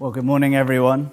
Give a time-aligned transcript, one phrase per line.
[0.00, 1.10] Well, good morning, everyone.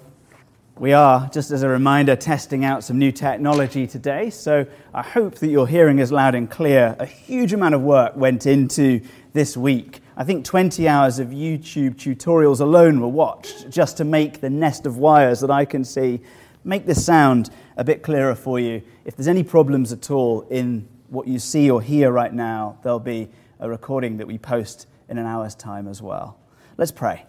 [0.78, 5.40] We are, just as a reminder, testing out some new technology today, so I hope
[5.40, 6.95] that you're hearing us loud and clear.
[7.00, 9.02] A huge amount of work went into
[9.34, 10.02] this week.
[10.16, 14.86] I think 20 hours of YouTube tutorials alone were watched just to make the nest
[14.86, 16.22] of wires that I can see
[16.64, 18.84] make this sound a bit clearer for you.
[19.04, 23.00] If there's any problems at all in what you see or hear right now, there'll
[23.00, 23.30] be
[23.60, 26.38] a recording that we post in an hour's time as well.
[26.78, 27.26] Let's pray.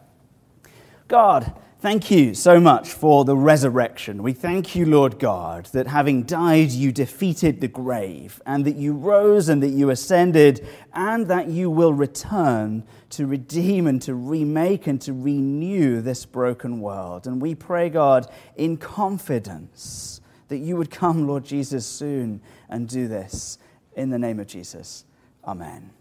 [1.08, 4.24] God, thank you so much for the resurrection.
[4.24, 8.92] We thank you, Lord God, that having died, you defeated the grave, and that you
[8.92, 14.88] rose and that you ascended, and that you will return to redeem and to remake
[14.88, 17.28] and to renew this broken world.
[17.28, 23.06] And we pray, God, in confidence that you would come, Lord Jesus, soon and do
[23.06, 23.58] this.
[23.94, 25.04] In the name of Jesus.
[25.44, 25.95] Amen.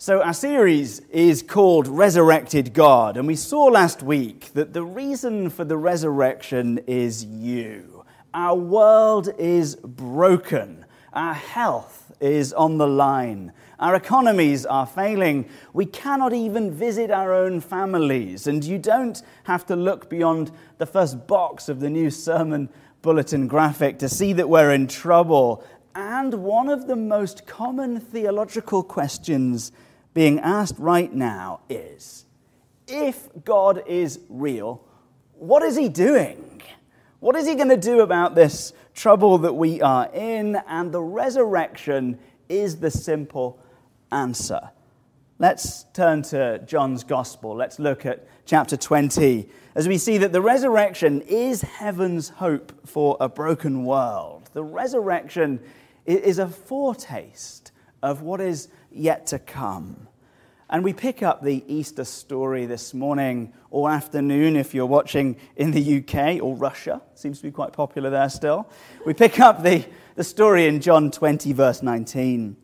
[0.00, 5.50] So, our series is called Resurrected God, and we saw last week that the reason
[5.50, 8.04] for the resurrection is you.
[8.32, 15.84] Our world is broken, our health is on the line, our economies are failing, we
[15.84, 21.26] cannot even visit our own families, and you don't have to look beyond the first
[21.26, 22.68] box of the new sermon
[23.02, 25.64] bulletin graphic to see that we're in trouble.
[25.96, 29.72] And one of the most common theological questions
[30.18, 32.24] being asked right now is
[32.88, 34.84] if God is real,
[35.34, 36.60] what is he doing?
[37.20, 40.56] What is he going to do about this trouble that we are in?
[40.66, 43.62] And the resurrection is the simple
[44.10, 44.70] answer.
[45.38, 47.54] Let's turn to John's Gospel.
[47.54, 53.16] Let's look at chapter 20 as we see that the resurrection is heaven's hope for
[53.20, 54.50] a broken world.
[54.52, 55.60] The resurrection
[56.06, 57.70] is a foretaste
[58.02, 60.07] of what is yet to come.
[60.70, 65.70] And we pick up the Easter story this morning or afternoon if you're watching in
[65.70, 67.00] the UK or Russia.
[67.14, 68.68] Seems to be quite popular there still.
[69.06, 72.56] We pick up the, the story in John 20, verse 19.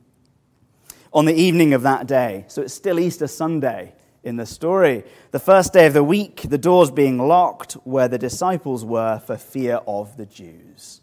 [1.15, 5.39] On the evening of that day, so it's still Easter Sunday in the story, the
[5.39, 9.77] first day of the week, the doors being locked where the disciples were for fear
[9.87, 11.01] of the Jews.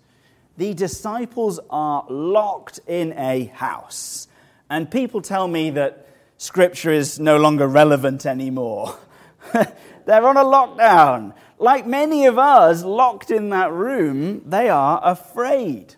[0.57, 4.27] The disciples are locked in a house.
[4.69, 6.07] And people tell me that
[6.41, 8.97] Scripture is no longer relevant anymore.
[9.53, 11.35] They're on a lockdown.
[11.59, 15.93] Like many of us locked in that room, they are afraid.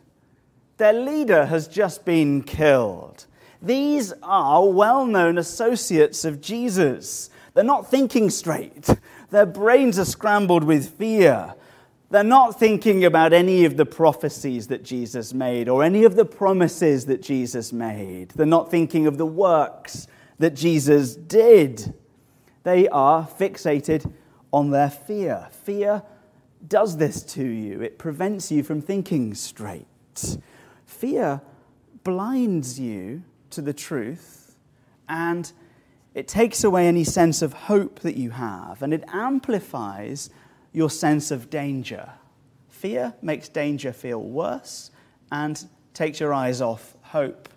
[0.75, 3.25] Their leader has just been killed.
[3.61, 7.29] These are well known associates of Jesus.
[7.53, 8.89] They're not thinking straight.
[9.29, 11.53] Their brains are scrambled with fear.
[12.09, 16.25] They're not thinking about any of the prophecies that Jesus made or any of the
[16.25, 18.31] promises that Jesus made.
[18.31, 20.07] They're not thinking of the works
[20.43, 21.93] that Jesus did.
[22.63, 24.11] They are fixated
[24.51, 25.47] on their fear.
[25.63, 26.03] Fear
[26.67, 29.87] does this to you, it prevents you from thinking straight.
[30.85, 31.39] Fear
[32.03, 34.57] blinds you to the truth
[35.07, 35.49] and
[36.13, 40.29] it takes away any sense of hope that you have and it amplifies
[40.73, 42.11] your sense of danger.
[42.67, 44.91] Fear makes danger feel worse
[45.31, 47.47] and takes your eyes off hope.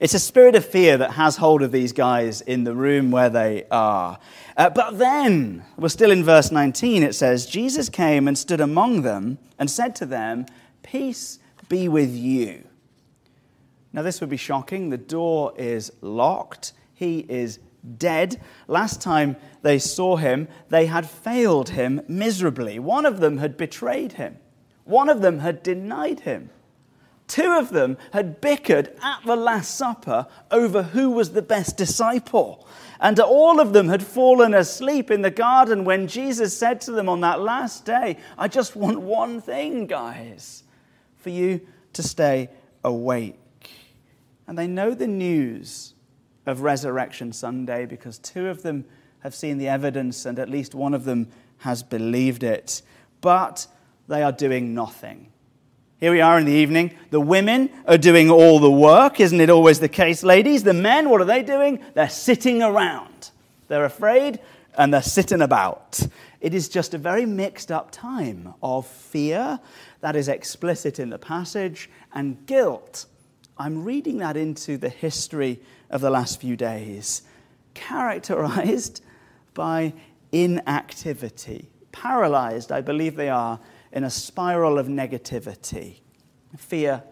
[0.00, 3.30] It's a spirit of fear that has hold of these guys in the room where
[3.30, 4.18] they are.
[4.56, 9.02] Uh, but then, we're still in verse 19, it says, Jesus came and stood among
[9.02, 10.46] them and said to them,
[10.82, 11.38] Peace
[11.68, 12.64] be with you.
[13.92, 14.90] Now, this would be shocking.
[14.90, 17.60] The door is locked, he is
[17.98, 18.40] dead.
[18.66, 22.78] Last time they saw him, they had failed him miserably.
[22.78, 24.38] One of them had betrayed him,
[24.84, 26.50] one of them had denied him.
[27.26, 32.66] Two of them had bickered at the Last Supper over who was the best disciple.
[33.00, 37.08] And all of them had fallen asleep in the garden when Jesus said to them
[37.08, 40.64] on that last day, I just want one thing, guys,
[41.16, 41.60] for you
[41.94, 42.50] to stay
[42.82, 43.70] awake.
[44.46, 45.94] And they know the news
[46.46, 48.84] of Resurrection Sunday because two of them
[49.20, 51.28] have seen the evidence and at least one of them
[51.58, 52.82] has believed it.
[53.22, 53.66] But
[54.06, 55.32] they are doing nothing.
[56.04, 56.94] Here we are in the evening.
[57.08, 59.20] The women are doing all the work.
[59.20, 60.62] Isn't it always the case, ladies?
[60.62, 61.82] The men, what are they doing?
[61.94, 63.30] They're sitting around.
[63.68, 64.38] They're afraid
[64.76, 66.06] and they're sitting about.
[66.42, 69.58] It is just a very mixed up time of fear
[70.02, 73.06] that is explicit in the passage and guilt.
[73.56, 75.58] I'm reading that into the history
[75.88, 77.22] of the last few days,
[77.72, 79.02] characterized
[79.54, 79.94] by
[80.32, 81.70] inactivity.
[81.92, 83.58] Paralyzed, I believe they are,
[83.94, 86.00] in a spiral of negativity.
[86.58, 87.02] Fear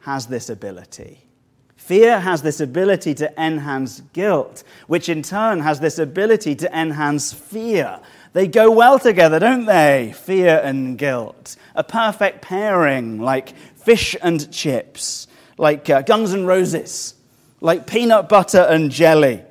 [0.00, 1.28] has this ability.
[1.76, 7.32] Fear has this ability to enhance guilt, which in turn has this ability to enhance
[7.32, 7.98] fear.
[8.32, 10.14] They go well together, don't they?
[10.16, 11.56] Fear and guilt.
[11.74, 17.14] A perfect pairing, like fish and chips, like uh, Guns N' Roses,
[17.60, 19.42] like peanut butter and jelly,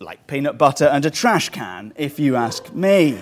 [0.00, 3.18] like peanut butter and a trash can, if you ask me.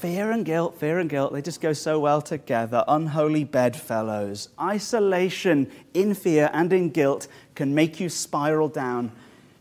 [0.00, 2.84] Fear and guilt, fear and guilt, they just go so well together.
[2.86, 4.50] Unholy bedfellows.
[4.60, 9.10] Isolation in fear and in guilt can make you spiral down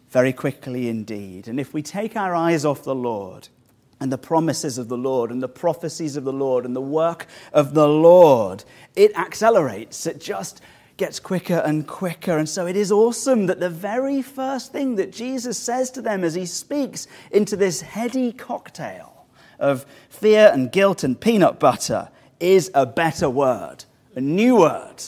[0.10, 1.48] very quickly indeed.
[1.48, 3.48] And if we take our eyes off the Lord
[4.02, 7.28] and the promises of the Lord and the prophecies of the Lord and the work
[7.54, 10.06] of the Lord, it accelerates.
[10.06, 10.60] It just
[10.98, 12.38] gets quicker and quicker.
[12.38, 16.26] And so it is awesome that the very first thing that Jesus says to them
[16.26, 19.15] as he speaks into this heady cocktail
[19.60, 22.10] of fear and guilt and peanut butter
[22.40, 23.86] is a better word,
[24.16, 25.04] a new word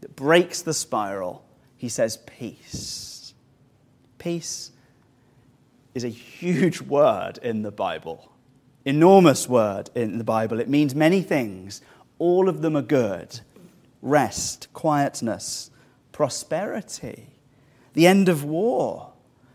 [0.00, 1.44] that breaks the spiral.
[1.76, 3.34] He says, peace.
[4.18, 4.70] Peace
[5.94, 8.32] is a huge word in the Bible,
[8.84, 10.60] enormous word in the Bible.
[10.60, 11.82] It means many things.
[12.18, 13.40] All of them are good
[14.00, 15.70] rest, quietness,
[16.10, 17.28] prosperity,
[17.94, 19.11] the end of war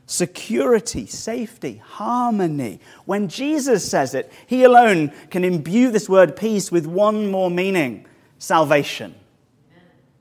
[0.07, 2.79] security, safety, harmony.
[3.05, 8.07] When Jesus says it, he alone can imbue this word peace with one more meaning
[8.39, 9.13] salvation.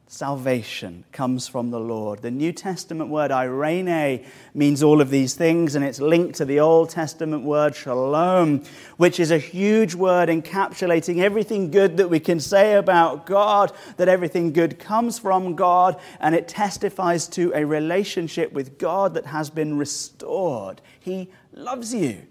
[0.08, 2.22] Salvation comes from the Lord.
[2.22, 4.24] The New Testament word eirene
[4.54, 8.62] means all of these things, and it's linked to the Old Testament word shalom,
[8.98, 14.06] which is a huge word encapsulating everything good that we can say about God, that
[14.06, 19.50] everything good comes from God, and it testifies to a relationship with God that has
[19.50, 20.80] been restored.
[21.00, 22.22] He loves you.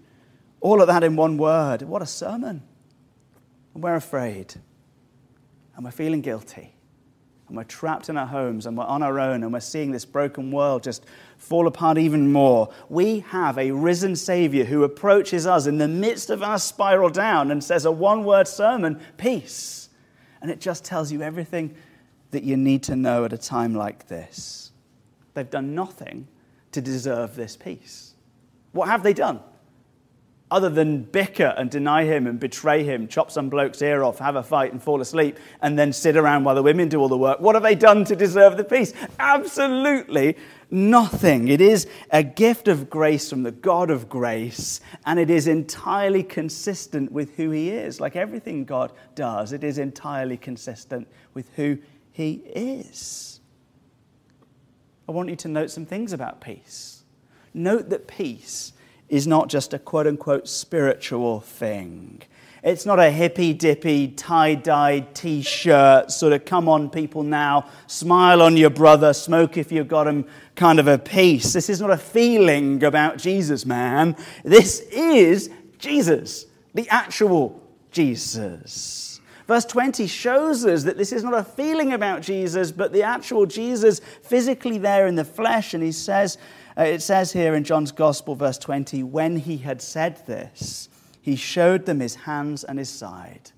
[0.62, 1.82] All of that in one word.
[1.82, 2.62] What a sermon.
[3.74, 4.54] And we're afraid,
[5.74, 6.75] and we're feeling guilty
[7.48, 10.04] and we're trapped in our homes and we're on our own and we're seeing this
[10.04, 11.06] broken world just
[11.38, 16.30] fall apart even more, we have a risen Savior who approaches us in the midst
[16.30, 19.88] of our spiral down and says a one word sermon peace.
[20.42, 21.74] And it just tells you everything
[22.32, 24.72] that you need to know at a time like this.
[25.34, 26.26] They've done nothing
[26.72, 28.14] to deserve this peace.
[28.72, 29.40] What have they done?
[30.50, 34.36] Other than bicker and deny him and betray him, chop some bloke's ear off, have
[34.36, 37.16] a fight and fall asleep, and then sit around while the women do all the
[37.16, 37.40] work.
[37.40, 38.92] What have they done to deserve the peace?
[39.18, 40.36] Absolutely
[40.70, 41.48] nothing.
[41.48, 46.22] It is a gift of grace from the God of grace, and it is entirely
[46.22, 48.00] consistent with who he is.
[48.00, 51.78] Like everything God does, it is entirely consistent with who
[52.12, 53.40] he is.
[55.08, 57.04] I want you to note some things about peace.
[57.54, 58.72] Note that peace
[59.08, 62.22] is not just a quote unquote spiritual thing.
[62.62, 67.68] It's not a hippy dippy tie dyed t shirt, sort of come on, people now,
[67.86, 70.26] smile on your brother, smoke if you've got him
[70.56, 71.52] kind of a peace.
[71.52, 74.16] This is not a feeling about Jesus, man.
[74.42, 75.48] This is
[75.78, 77.62] Jesus, the actual
[77.92, 79.20] Jesus.
[79.46, 83.46] Verse 20 shows us that this is not a feeling about Jesus, but the actual
[83.46, 85.72] Jesus physically there in the flesh.
[85.72, 86.36] And he says,
[86.78, 90.88] uh, it says here in John's Gospel, verse 20, when he had said this,
[91.20, 93.50] he showed them his hands and his side.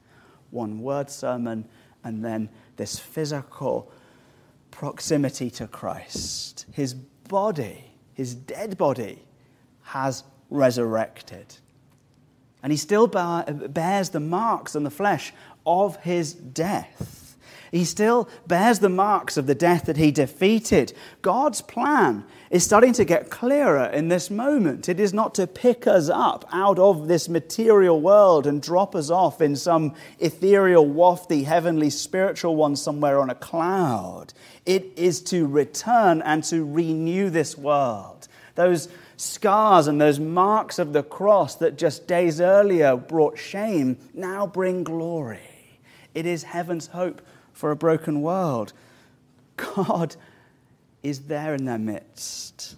[0.51, 1.67] One word sermon,
[2.05, 3.93] and then this physical
[4.71, 6.67] proximity to Christ.
[6.73, 9.23] His body, his dead body,
[9.83, 11.57] has resurrected.
[12.63, 15.33] And he still bears the marks on the flesh
[15.67, 17.18] of his death.
[17.71, 20.93] He still bears the marks of the death that he defeated.
[21.23, 24.89] God's plan is starting to get clearer in this moment.
[24.89, 29.11] It is not to pick us up out of this material world and drop us
[29.11, 34.33] off in some ethereal, wafty, heavenly, spiritual one somewhere on a cloud.
[34.65, 38.29] It is to return and to renew this world.
[38.55, 44.47] Those scars and those marks of the cross that just days earlier brought shame now
[44.47, 45.41] bring glory.
[46.15, 47.23] It is heaven's hope
[47.59, 48.73] for a broken world.
[49.57, 50.15] God
[51.03, 52.77] is there in their midst.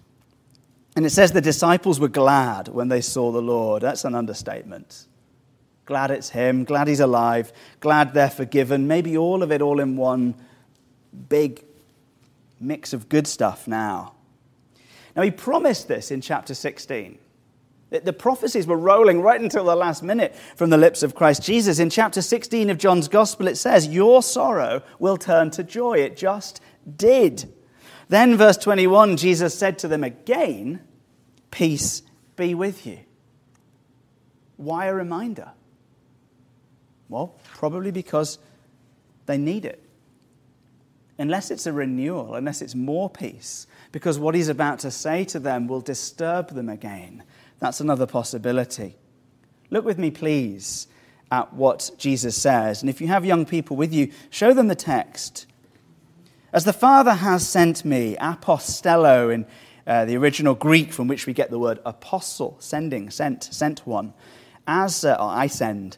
[0.96, 3.82] And it says the disciples were glad when they saw the Lord.
[3.82, 5.04] That's an understatement.
[5.84, 8.86] Glad it's Him, glad He's alive, glad they're forgiven.
[8.86, 10.34] Maybe all of it all in one
[11.28, 11.62] big
[12.58, 14.14] mix of good stuff now.
[15.14, 17.18] Now, He promised this in chapter 16.
[17.90, 21.80] The prophecies were rolling right until the last minute from the lips of Christ Jesus.
[21.80, 25.98] In chapter 16 of John's Gospel, it says, Your sorrow will turn to joy.
[25.98, 26.60] It just
[26.96, 27.52] did.
[28.08, 30.80] Then, verse 21, Jesus said to them again,
[31.50, 32.02] Peace
[32.36, 33.00] be with you.
[34.56, 35.50] Why a reminder?
[37.08, 38.38] Well, probably because
[39.26, 39.82] they need it.
[41.18, 45.38] unless it's a renewal, unless it's more peace, because what he's about to say to
[45.38, 47.22] them will disturb them again.
[47.60, 48.96] That's another possibility.
[49.70, 50.88] Look with me, please,
[51.30, 52.82] at what Jesus says.
[52.82, 55.46] And if you have young people with you, show them the text.
[56.52, 59.46] As the Father has sent me, apostello in
[59.86, 64.12] uh, the original Greek from which we get the word apostle, sending, sent, sent one,
[64.66, 65.96] as uh, I send.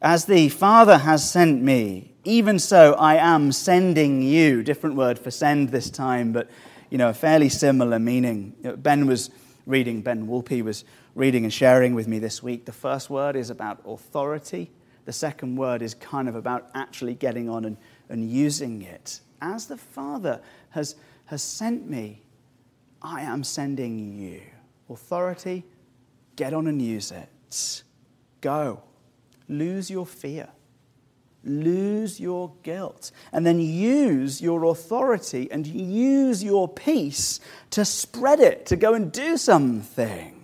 [0.00, 4.62] As the Father has sent me, even so I am sending you.
[4.62, 6.48] Different word for send this time, but
[6.88, 8.54] you know, a fairly similar meaning.
[8.78, 9.30] Ben was
[9.66, 12.64] reading, Ben Wolpe was reading and sharing with me this week.
[12.64, 14.70] The first word is about authority.
[15.04, 17.76] The second word is kind of about actually getting on and,
[18.08, 19.20] and using it.
[19.40, 20.40] As the Father
[20.70, 22.22] has, has sent me,
[23.02, 24.42] I am sending you.
[24.88, 25.64] Authority,
[26.36, 27.82] get on and use it.
[28.40, 28.82] Go.
[29.48, 30.48] Lose your fear
[31.44, 37.40] lose your guilt, and then use your authority and use your peace
[37.70, 40.39] to spread it, to go and do something.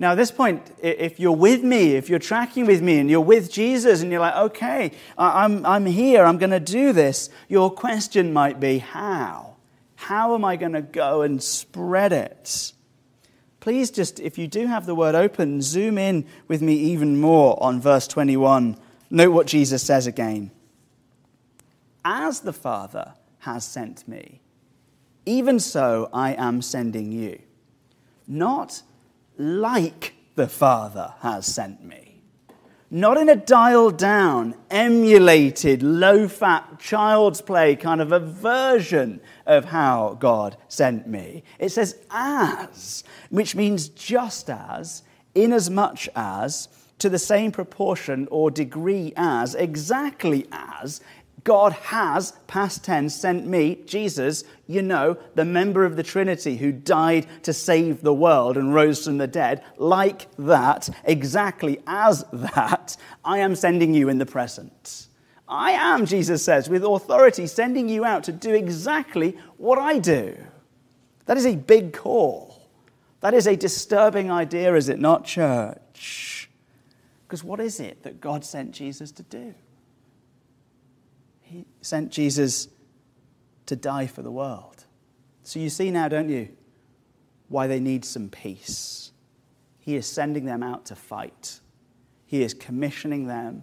[0.00, 3.20] Now, at this point, if you're with me, if you're tracking with me and you're
[3.20, 7.68] with Jesus and you're like, okay, I'm, I'm here, I'm going to do this, your
[7.68, 9.56] question might be, how?
[9.96, 12.72] How am I going to go and spread it?
[13.58, 17.60] Please just, if you do have the word open, zoom in with me even more
[17.60, 18.76] on verse 21
[19.10, 20.50] Note what Jesus says again.
[22.04, 24.42] As the Father has sent me,
[25.24, 27.40] even so I am sending you.
[28.26, 28.82] Not
[29.38, 32.22] like the Father has sent me.
[32.90, 39.66] Not in a dialed down, emulated, low fat, child's play kind of a version of
[39.66, 41.44] how God sent me.
[41.58, 45.02] It says as, which means just as,
[45.34, 46.68] inasmuch as,
[46.98, 51.02] to the same proportion or degree as, exactly as,
[51.44, 56.70] God has, past tense, sent me, Jesus, you know, the member of the Trinity who
[56.70, 62.96] died to save the world and rose from the dead, like that, exactly as that,
[63.24, 65.08] I am sending you in the present.
[65.48, 70.36] I am, Jesus says, with authority, sending you out to do exactly what I do.
[71.24, 72.68] That is a big call.
[73.20, 76.50] That is a disturbing idea, is it not, church?
[77.26, 79.54] Because what is it that God sent Jesus to do?
[81.40, 82.68] He sent Jesus
[83.68, 84.84] to die for the world.
[85.42, 86.48] So you see now, don't you,
[87.48, 89.12] why they need some peace.
[89.78, 91.60] He is sending them out to fight,
[92.26, 93.62] He is commissioning them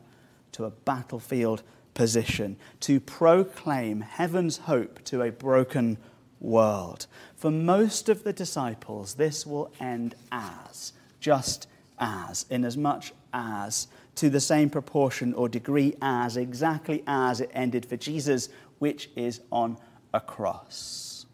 [0.53, 1.61] to a battlefield
[1.93, 5.97] position to proclaim heaven's hope to a broken
[6.39, 7.07] world.
[7.35, 11.67] For most of the disciples, this will end as, just
[11.99, 17.49] as, in as, much as, to the same proportion or degree as, exactly as it
[17.53, 19.77] ended for Jesus, which is on
[20.15, 21.25] a cross.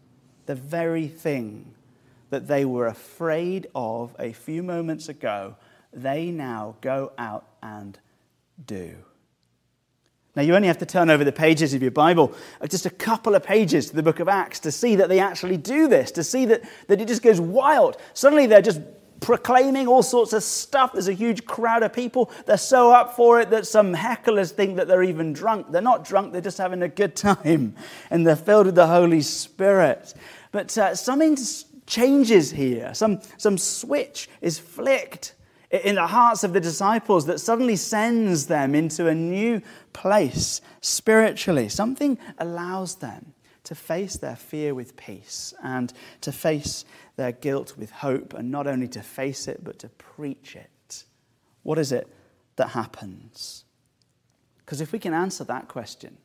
[0.46, 1.74] The very thing
[2.30, 5.56] that they were afraid of a few moments ago,
[5.92, 7.98] they now go out and
[8.66, 8.96] do.
[10.34, 12.90] Now, you only have to turn over the pages of your Bible, uh, just a
[12.90, 16.10] couple of pages to the book of Acts, to see that they actually do this,
[16.12, 17.98] to see that, that it just goes wild.
[18.14, 18.80] Suddenly, they're just
[19.22, 20.92] proclaiming all sorts of stuff.
[20.92, 22.30] There's a huge crowd of people.
[22.44, 25.70] They're so up for it that some hecklers think that they're even drunk.
[25.70, 27.74] They're not drunk, they're just having a good time.
[28.10, 30.12] And they're filled with the Holy Spirit.
[30.50, 31.38] But uh, something
[31.86, 32.92] changes here.
[32.94, 35.34] Some, some switch is flicked
[35.70, 39.62] in the hearts of the disciples that suddenly sends them into a new
[39.94, 41.68] place spiritually.
[41.70, 43.32] Something allows them
[43.64, 46.84] to face their fear with peace and to face
[47.22, 51.04] their guilt with hope, and not only to face it, but to preach it.
[51.62, 52.12] What is it
[52.56, 53.64] that happens?
[54.58, 56.16] Because if we can answer that question,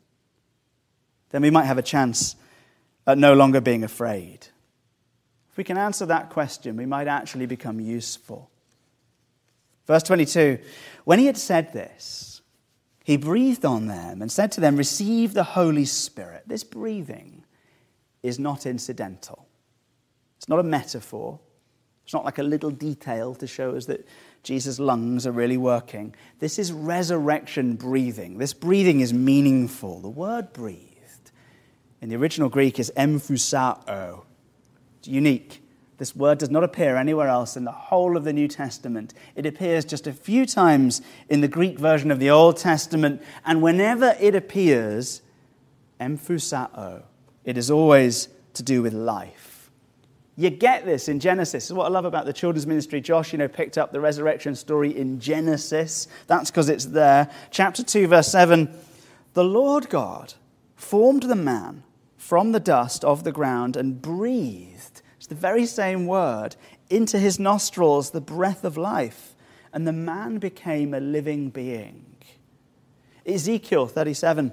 [1.30, 2.36] then we might have a chance
[3.06, 4.48] at no longer being afraid.
[5.52, 8.50] If we can answer that question, we might actually become useful.
[9.86, 10.58] Verse 22
[11.04, 12.42] When he had said this,
[13.04, 16.46] he breathed on them and said to them, Receive the Holy Spirit.
[16.48, 17.44] This breathing
[18.24, 19.47] is not incidental.
[20.38, 21.40] It's not a metaphor.
[22.06, 24.08] It's not like a little detail to show us that
[24.44, 26.16] Jesus' lungs are really working.
[26.40, 28.38] This is resurrection breathing.
[28.38, 30.00] This breathing is meaningful.
[30.00, 31.32] The word breathed
[32.02, 34.24] in the original Greek is emphusao.
[35.00, 35.62] It's unique.
[35.98, 39.14] This word does not appear anywhere else in the whole of the New Testament.
[39.36, 43.64] It appears just a few times in the Greek version of the Old Testament, and
[43.64, 45.24] whenever it appears,
[46.00, 47.02] emphusao,
[47.44, 49.57] it is always to do with life.
[50.40, 51.64] You get this in Genesis.
[51.64, 53.02] This is what I love about the children's ministry.
[53.02, 56.08] Josh, you know, picked up the resurrection story in Genesis.
[56.28, 57.32] That's because it's there.
[57.50, 58.70] Chapter 2, verse 7
[59.34, 60.36] The Lord God
[60.76, 61.84] formed the man
[62.18, 66.56] from the dust of the ground and breathed, it's the very same word,
[66.90, 69.36] into his nostrils the breath of life,
[69.74, 72.06] and the man became a living being.
[73.26, 74.52] Ezekiel 37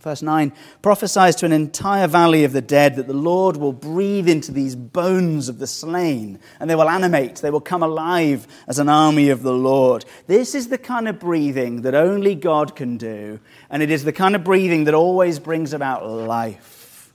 [0.00, 4.28] Verse 9 prophesies to an entire valley of the dead that the Lord will breathe
[4.28, 8.78] into these bones of the slain and they will animate, they will come alive as
[8.78, 10.04] an army of the Lord.
[10.26, 13.40] This is the kind of breathing that only God can do,
[13.70, 17.12] and it is the kind of breathing that always brings about life.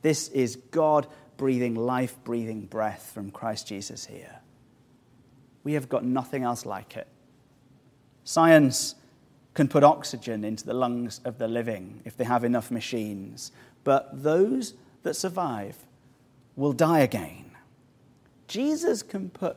[0.00, 4.40] This is God breathing life, breathing breath from Christ Jesus here.
[5.62, 7.08] We have got nothing else like it.
[8.24, 8.94] Science
[9.54, 13.52] can put oxygen into the lungs of the living if they have enough machines.
[13.84, 15.76] But those that survive
[16.56, 17.44] will die again.
[18.48, 19.56] Jesus can put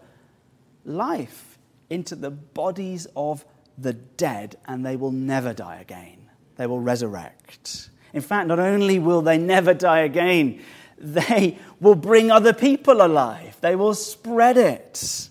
[0.85, 1.57] life
[1.89, 3.45] into the bodies of
[3.77, 6.29] the dead and they will never die again.
[6.55, 7.89] They will resurrect.
[8.13, 10.61] In fact, not only will they never die again,
[10.97, 13.57] they will bring other people alive.
[13.61, 15.29] They will spread it.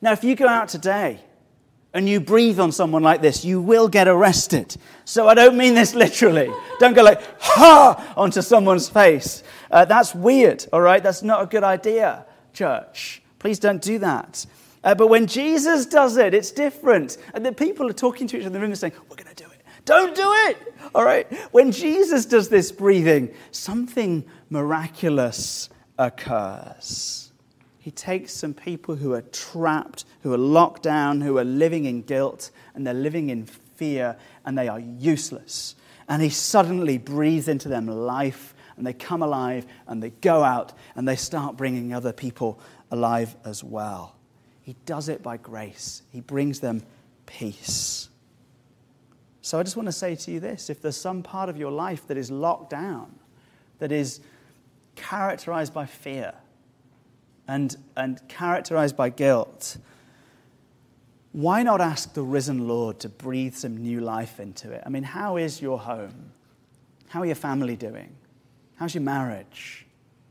[0.00, 1.20] Now, if you go out today
[1.96, 4.76] and you breathe on someone like this, you will get arrested.
[5.06, 6.52] So I don't mean this literally.
[6.78, 9.42] Don't go like, ha, onto someone's face.
[9.70, 11.02] Uh, that's weird, all right?
[11.02, 13.22] That's not a good idea, church.
[13.38, 14.44] Please don't do that.
[14.84, 17.16] Uh, but when Jesus does it, it's different.
[17.32, 19.34] And the people are talking to each other in the room and saying, we're going
[19.34, 19.62] to do it.
[19.86, 21.32] Don't do it, all right?
[21.52, 27.25] When Jesus does this breathing, something miraculous occurs.
[27.86, 32.02] He takes some people who are trapped, who are locked down, who are living in
[32.02, 35.76] guilt, and they're living in fear, and they are useless.
[36.08, 40.72] And he suddenly breathes into them life, and they come alive, and they go out,
[40.96, 42.58] and they start bringing other people
[42.90, 44.16] alive as well.
[44.62, 46.82] He does it by grace, he brings them
[47.26, 48.08] peace.
[49.42, 51.70] So I just want to say to you this if there's some part of your
[51.70, 53.14] life that is locked down,
[53.78, 54.18] that is
[54.96, 56.34] characterized by fear,
[57.48, 59.76] and, and characterized by guilt,
[61.32, 64.82] why not ask the risen Lord to breathe some new life into it?
[64.86, 66.32] I mean, how is your home?
[67.08, 68.16] How are your family doing?
[68.76, 69.86] How's your marriage?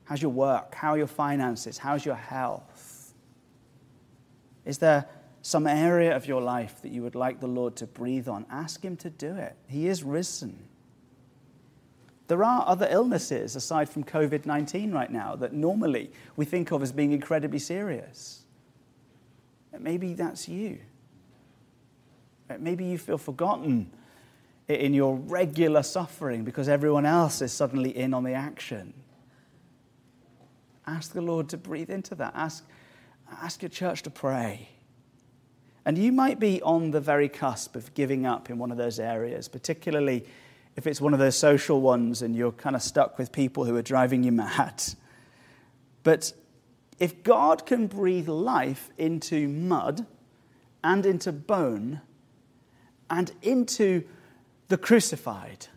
[0.05, 0.75] How's your work?
[0.75, 1.77] How are your finances?
[1.77, 3.13] How's your health?
[4.65, 5.05] Is there
[5.41, 8.45] some area of your life that you would like the Lord to breathe on?
[8.49, 9.55] Ask Him to do it.
[9.67, 10.67] He is risen.
[12.27, 16.81] There are other illnesses aside from COVID 19 right now that normally we think of
[16.81, 18.43] as being incredibly serious.
[19.77, 20.79] Maybe that's you.
[22.59, 23.91] Maybe you feel forgotten
[24.67, 28.93] in your regular suffering because everyone else is suddenly in on the action.
[30.87, 32.33] Ask the Lord to breathe into that.
[32.35, 32.65] Ask,
[33.41, 34.69] ask your church to pray.
[35.85, 38.99] And you might be on the very cusp of giving up in one of those
[38.99, 40.25] areas, particularly
[40.75, 43.75] if it's one of those social ones and you're kind of stuck with people who
[43.75, 44.83] are driving you mad.
[46.03, 46.33] But
[46.99, 50.05] if God can breathe life into mud
[50.83, 52.01] and into bone
[53.09, 54.03] and into
[54.67, 55.67] the crucified,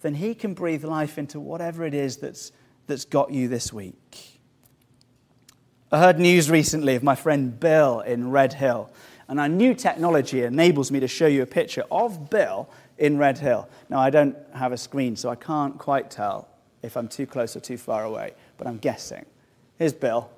[0.00, 2.52] then He can breathe life into whatever it is that's,
[2.86, 4.40] that's got you this week.
[5.92, 8.90] I heard news recently of my friend Bill in Red Hill,
[9.28, 13.38] and our new technology enables me to show you a picture of Bill in Red
[13.38, 13.68] Hill.
[13.88, 16.48] Now, I don't have a screen, so I can't quite tell
[16.82, 19.24] if I'm too close or too far away, but I'm guessing.
[19.78, 20.30] Here's Bill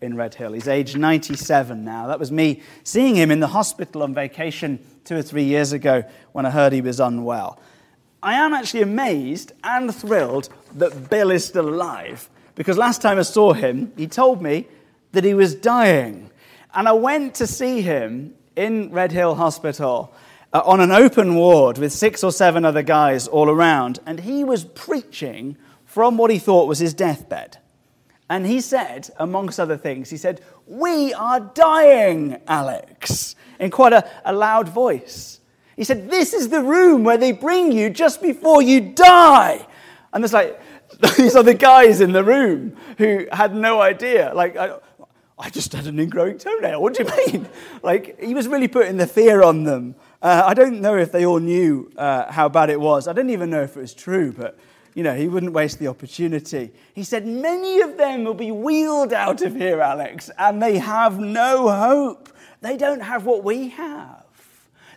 [0.00, 0.52] in Red Hill.
[0.52, 2.06] He's age 97 now.
[2.06, 6.04] That was me seeing him in the hospital on vacation two or three years ago
[6.32, 7.58] when I heard he was unwell.
[8.22, 13.22] I am actually amazed and thrilled that Bill is still alive because last time I
[13.22, 14.66] saw him, he told me
[15.12, 16.30] that he was dying.
[16.74, 20.14] And I went to see him in Red Hill Hospital
[20.54, 24.44] uh, on an open ward with six or seven other guys all around, and he
[24.44, 27.58] was preaching from what he thought was his deathbed.
[28.30, 34.08] And he said, amongst other things, he said, We are dying, Alex, in quite a,
[34.24, 35.40] a loud voice.
[35.76, 39.66] He said, This is the room where they bring you just before you die.
[40.12, 40.60] And there's like,
[41.16, 44.32] these are the guys in the room who had no idea.
[44.32, 44.78] Like, I,
[45.38, 46.80] I just had an ingrowing toenail.
[46.80, 47.48] What do you mean?
[47.82, 49.94] Like, he was really putting the fear on them.
[50.24, 53.08] Uh, I don't know if they all knew uh, how bad it was.
[53.08, 54.58] I don't even know if it was true, but
[54.94, 56.72] you know, he wouldn't waste the opportunity.
[56.94, 61.18] He said, Many of them will be wheeled out of here, Alex, and they have
[61.18, 62.30] no hope.
[62.62, 64.24] They don't have what we have.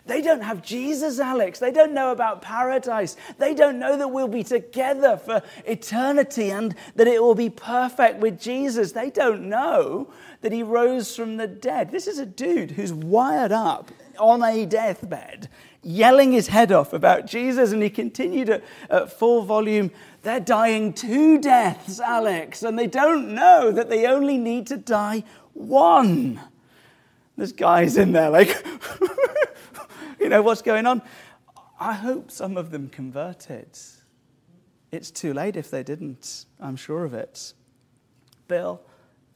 [0.06, 1.58] They don't have Jesus, Alex.
[1.58, 3.18] They don't know about paradise.
[3.36, 8.20] They don't know that we'll be together for eternity and that it will be perfect
[8.20, 8.92] with Jesus.
[8.92, 10.10] They don't know
[10.40, 11.90] that he rose from the dead.
[11.90, 15.48] This is a dude who's wired up on a deathbed
[15.82, 19.90] yelling his head off about Jesus, and he continued at, at full volume.
[20.22, 25.24] They're dying two deaths, Alex, and they don't know that they only need to die
[25.54, 26.40] one.
[27.36, 28.64] There's guys in there like,
[30.20, 31.02] you know, what's going on?
[31.78, 33.78] I hope some of them converted.
[34.90, 37.52] It's too late if they didn't, I'm sure of it.
[38.48, 38.80] Bill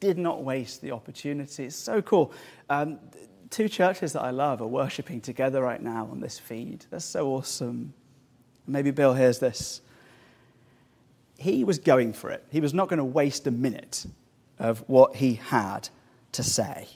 [0.01, 1.67] did not waste the opportunity.
[1.67, 2.33] It's so cool.
[2.69, 2.99] Um,
[3.53, 6.87] two churches that I love are worshiping together right now on this feed.
[6.91, 7.93] That's so awesome.
[8.67, 9.83] Maybe Bill hears this.
[11.39, 14.07] He was going for it, he was not going to waste a minute
[14.59, 15.89] of what he had
[16.33, 16.89] to say.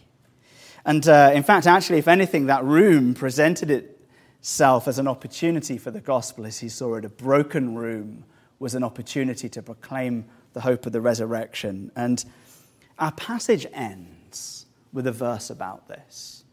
[0.84, 5.90] And uh, in fact, actually, if anything, that room presented itself as an opportunity for
[5.90, 7.04] the gospel as he saw it.
[7.04, 8.24] A broken room
[8.60, 11.90] was an opportunity to proclaim the hope of the resurrection.
[11.96, 12.24] And
[13.00, 16.44] our passage ends with a verse about this.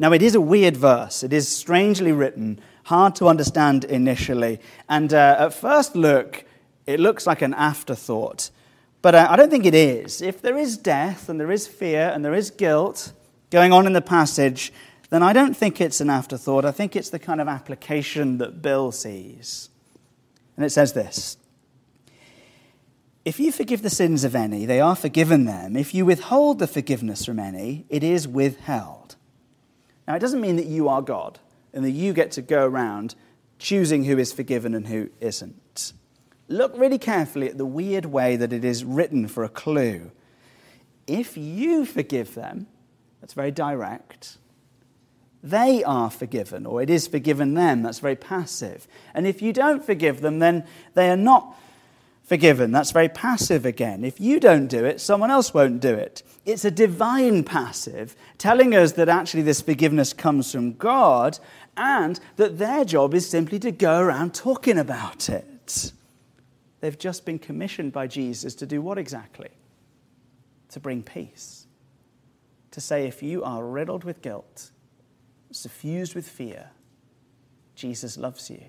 [0.00, 1.24] Now, it is a weird verse.
[1.24, 4.60] It is strangely written, hard to understand initially.
[4.88, 6.44] And uh, at first look,
[6.86, 8.50] it looks like an afterthought.
[9.02, 10.22] But uh, I don't think it is.
[10.22, 13.12] If there is death and there is fear and there is guilt
[13.50, 14.72] going on in the passage,
[15.10, 16.64] then I don't think it's an afterthought.
[16.64, 19.68] I think it's the kind of application that Bill sees.
[20.56, 21.38] And it says this
[23.24, 25.76] If you forgive the sins of any, they are forgiven them.
[25.76, 29.16] If you withhold the forgiveness from any, it is withheld.
[30.08, 31.38] Now, it doesn't mean that you are God
[31.74, 33.14] and that you get to go around
[33.58, 35.92] choosing who is forgiven and who isn't.
[36.48, 40.10] Look really carefully at the weird way that it is written for a clue.
[41.06, 42.68] If you forgive them,
[43.20, 44.38] that's very direct.
[45.42, 47.82] They are forgiven, or it is forgiven them.
[47.82, 48.88] That's very passive.
[49.12, 51.54] And if you don't forgive them, then they are not
[52.28, 52.72] forgiven.
[52.72, 54.04] That's very passive again.
[54.04, 56.22] If you don't do it, someone else won't do it.
[56.44, 61.38] It's a divine passive telling us that actually this forgiveness comes from God
[61.76, 65.92] and that their job is simply to go around talking about it.
[66.80, 69.48] They've just been commissioned by Jesus to do what exactly?
[70.70, 71.66] To bring peace.
[72.72, 74.70] To say, if you are riddled with guilt,
[75.50, 76.70] suffused with fear,
[77.74, 78.62] Jesus loves you.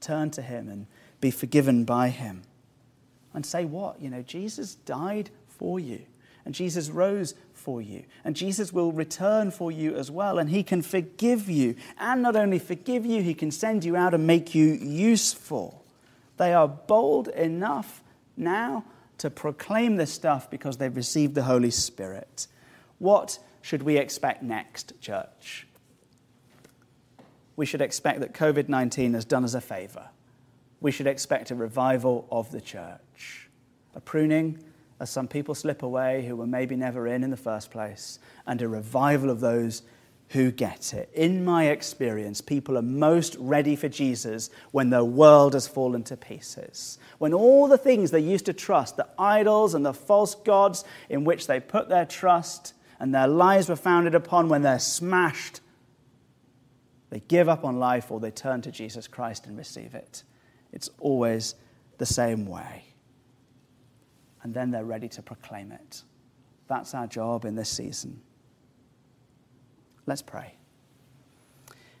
[0.00, 0.86] Turn to him and
[1.20, 2.42] be forgiven by him.
[3.34, 4.00] And say what?
[4.00, 6.02] You know, Jesus died for you,
[6.44, 10.62] and Jesus rose for you, and Jesus will return for you as well, and he
[10.62, 11.74] can forgive you.
[11.98, 15.84] And not only forgive you, he can send you out and make you useful.
[16.36, 18.02] They are bold enough
[18.36, 18.84] now
[19.18, 22.46] to proclaim this stuff because they've received the Holy Spirit.
[22.98, 25.66] What should we expect next, church?
[27.56, 30.10] We should expect that COVID 19 has done us a favor
[30.80, 33.48] we should expect a revival of the church.
[33.94, 34.62] A pruning
[35.00, 38.60] as some people slip away who were maybe never in in the first place, and
[38.62, 39.82] a revival of those
[40.30, 41.08] who get it.
[41.14, 46.16] In my experience, people are most ready for Jesus when their world has fallen to
[46.16, 46.98] pieces.
[47.18, 51.24] When all the things they used to trust, the idols and the false gods in
[51.24, 55.60] which they put their trust and their lives were founded upon, when they're smashed,
[57.10, 60.24] they give up on life or they turn to Jesus Christ and receive it.
[60.76, 61.54] It's always
[61.96, 62.84] the same way.
[64.42, 66.02] And then they're ready to proclaim it.
[66.68, 68.20] That's our job in this season.
[70.04, 70.54] Let's pray.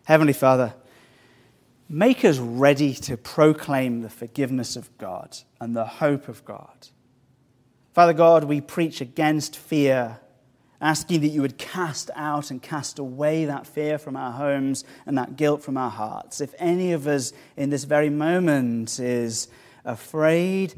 [0.04, 0.74] Heavenly Father,
[1.88, 6.88] make us ready to proclaim the forgiveness of God and the hope of God.
[7.94, 10.20] Father God, we preach against fear
[10.80, 15.16] asking that you would cast out and cast away that fear from our homes and
[15.18, 16.40] that guilt from our hearts.
[16.40, 19.48] If any of us in this very moment is
[19.84, 20.74] afraid,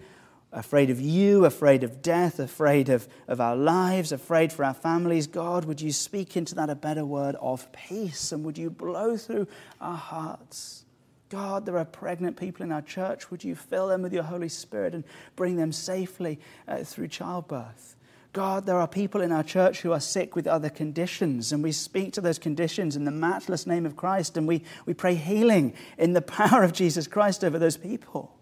[0.53, 5.27] afraid of you, afraid of death, afraid of, of our lives, afraid for our families,
[5.27, 9.17] God, would you speak into that a better word of peace and would you blow
[9.17, 9.47] through
[9.81, 10.85] our hearts?
[11.29, 13.31] God, there are pregnant people in our church.
[13.31, 15.05] Would you fill them with your Holy Spirit and
[15.37, 17.97] bring them safely uh, through childbirth?
[18.38, 21.72] God, there are people in our church who are sick with other conditions, and we
[21.72, 25.74] speak to those conditions in the matchless name of Christ, and we, we pray healing
[25.98, 28.33] in the power of Jesus Christ over those people.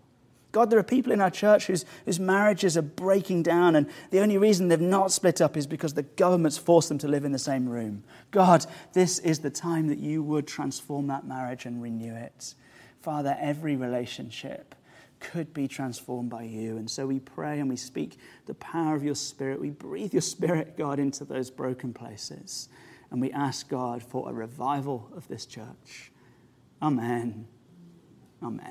[0.52, 4.20] God, there are people in our church whose, whose marriages are breaking down, and the
[4.20, 7.32] only reason they've not split up is because the government's forced them to live in
[7.32, 8.04] the same room.
[8.32, 12.54] God, this is the time that you would transform that marriage and renew it.
[13.00, 14.74] Father, every relationship
[15.20, 16.76] could be transformed by you.
[16.76, 19.60] And so we pray and we speak the power of your Spirit.
[19.60, 22.68] We breathe your Spirit, God, into those broken places.
[23.10, 26.10] And we ask God for a revival of this church.
[26.82, 27.46] Amen.
[28.42, 28.62] Amen.